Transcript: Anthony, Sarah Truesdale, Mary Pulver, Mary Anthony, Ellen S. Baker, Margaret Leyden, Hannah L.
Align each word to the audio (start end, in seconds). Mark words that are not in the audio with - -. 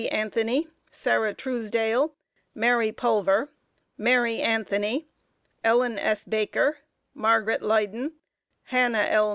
Anthony, 0.09 0.67
Sarah 0.89 1.35
Truesdale, 1.35 2.15
Mary 2.55 2.91
Pulver, 2.91 3.51
Mary 3.99 4.41
Anthony, 4.41 5.05
Ellen 5.63 5.99
S. 5.99 6.25
Baker, 6.25 6.79
Margaret 7.13 7.61
Leyden, 7.61 8.13
Hannah 8.65 9.05
L. 9.07 9.29